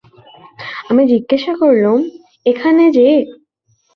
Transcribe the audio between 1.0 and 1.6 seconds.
জিজ্ঞাসা